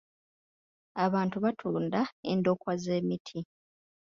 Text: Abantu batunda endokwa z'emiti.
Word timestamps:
Abantu 1.05 1.37
batunda 1.45 2.01
endokwa 2.31 2.73
z'emiti. 2.83 3.39